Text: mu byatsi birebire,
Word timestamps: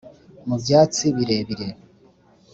mu 0.47 0.55
byatsi 0.63 1.05
birebire, 1.15 1.67